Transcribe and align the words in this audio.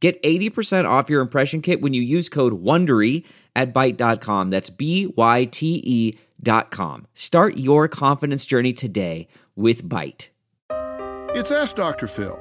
Get 0.00 0.22
80% 0.22 0.88
off 0.88 1.10
your 1.10 1.20
impression 1.20 1.60
kit 1.60 1.80
when 1.80 1.92
you 1.92 2.02
use 2.02 2.28
code 2.28 2.62
WONDERY 2.62 3.24
at 3.56 3.74
Byte.com. 3.74 4.50
That's 4.50 4.70
B-Y-T-E 4.70 6.18
dot 6.40 6.70
com. 6.70 7.06
Start 7.14 7.56
your 7.56 7.88
confidence 7.88 8.46
journey 8.46 8.72
today 8.72 9.26
with 9.56 9.82
Byte. 9.84 10.28
It's 11.34 11.50
Ask 11.50 11.76
Dr. 11.76 12.06
Phil. 12.06 12.40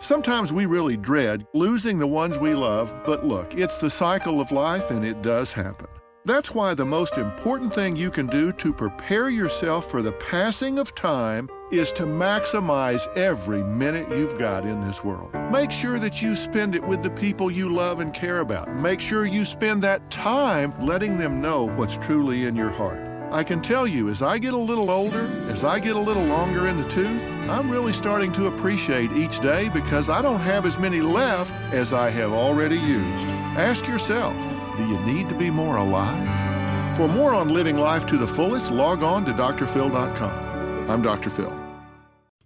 Sometimes 0.00 0.52
we 0.52 0.66
really 0.66 0.96
dread 0.96 1.44
losing 1.54 1.98
the 1.98 2.06
ones 2.06 2.38
we 2.38 2.54
love, 2.54 2.94
but 3.04 3.26
look, 3.26 3.54
it's 3.54 3.78
the 3.78 3.90
cycle 3.90 4.40
of 4.40 4.52
life 4.52 4.90
and 4.90 5.04
it 5.04 5.22
does 5.22 5.52
happen. 5.52 5.88
That's 6.28 6.54
why 6.54 6.74
the 6.74 6.84
most 6.84 7.16
important 7.16 7.74
thing 7.74 7.96
you 7.96 8.10
can 8.10 8.26
do 8.26 8.52
to 8.52 8.70
prepare 8.70 9.30
yourself 9.30 9.90
for 9.90 10.02
the 10.02 10.12
passing 10.12 10.78
of 10.78 10.94
time 10.94 11.48
is 11.72 11.90
to 11.92 12.02
maximize 12.02 13.08
every 13.16 13.62
minute 13.64 14.06
you've 14.10 14.38
got 14.38 14.66
in 14.66 14.86
this 14.86 15.02
world. 15.02 15.32
Make 15.50 15.70
sure 15.70 15.98
that 15.98 16.20
you 16.20 16.36
spend 16.36 16.74
it 16.74 16.84
with 16.84 17.02
the 17.02 17.08
people 17.08 17.50
you 17.50 17.70
love 17.70 18.00
and 18.00 18.12
care 18.12 18.40
about. 18.40 18.68
Make 18.76 19.00
sure 19.00 19.24
you 19.24 19.46
spend 19.46 19.82
that 19.84 20.10
time 20.10 20.74
letting 20.78 21.16
them 21.16 21.40
know 21.40 21.70
what's 21.76 21.96
truly 21.96 22.44
in 22.44 22.54
your 22.54 22.72
heart. 22.72 23.08
I 23.32 23.42
can 23.42 23.62
tell 23.62 23.86
you, 23.86 24.10
as 24.10 24.20
I 24.20 24.36
get 24.36 24.52
a 24.52 24.58
little 24.58 24.90
older, 24.90 25.26
as 25.50 25.64
I 25.64 25.80
get 25.80 25.96
a 25.96 25.98
little 25.98 26.24
longer 26.24 26.68
in 26.68 26.78
the 26.78 26.88
tooth, 26.90 27.22
I'm 27.48 27.70
really 27.70 27.94
starting 27.94 28.34
to 28.34 28.48
appreciate 28.48 29.10
each 29.12 29.40
day 29.40 29.70
because 29.70 30.10
I 30.10 30.20
don't 30.20 30.40
have 30.40 30.66
as 30.66 30.78
many 30.78 31.00
left 31.00 31.54
as 31.72 31.94
I 31.94 32.10
have 32.10 32.32
already 32.32 32.76
used. 32.76 33.28
Ask 33.56 33.88
yourself, 33.88 34.36
do 34.78 34.86
you 34.86 34.98
need 35.00 35.28
to 35.28 35.34
be 35.34 35.50
more 35.50 35.76
alive? 35.76 36.96
For 36.96 37.08
more 37.08 37.34
on 37.34 37.48
living 37.48 37.76
life 37.76 38.06
to 38.06 38.16
the 38.16 38.26
fullest, 38.26 38.70
log 38.70 39.02
on 39.02 39.24
to 39.24 39.32
drphil.com. 39.32 40.90
I'm 40.90 41.02
Dr. 41.02 41.30
Phil. 41.30 41.52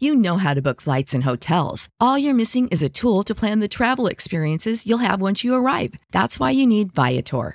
You 0.00 0.16
know 0.16 0.36
how 0.36 0.52
to 0.52 0.60
book 0.60 0.80
flights 0.80 1.14
and 1.14 1.22
hotels. 1.22 1.88
All 2.00 2.18
you're 2.18 2.34
missing 2.34 2.66
is 2.68 2.82
a 2.82 2.88
tool 2.88 3.22
to 3.22 3.36
plan 3.36 3.60
the 3.60 3.68
travel 3.68 4.08
experiences 4.08 4.84
you'll 4.84 4.98
have 4.98 5.20
once 5.20 5.44
you 5.44 5.54
arrive. 5.54 5.94
That's 6.10 6.40
why 6.40 6.50
you 6.50 6.66
need 6.66 6.92
Viator. 6.92 7.54